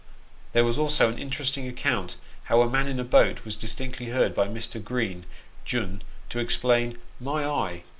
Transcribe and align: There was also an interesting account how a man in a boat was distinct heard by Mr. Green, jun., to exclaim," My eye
There 0.53 0.63
was 0.65 0.79
also 0.79 1.09
an 1.09 1.19
interesting 1.19 1.67
account 1.67 2.15
how 2.45 2.61
a 2.61 2.69
man 2.71 2.87
in 2.87 2.99
a 2.99 3.03
boat 3.03 3.45
was 3.45 3.55
distinct 3.55 3.99
heard 3.99 4.33
by 4.33 4.47
Mr. 4.47 4.83
Green, 4.83 5.27
jun., 5.63 6.01
to 6.29 6.39
exclaim," 6.39 6.97
My 7.31 7.45
eye 7.45 7.83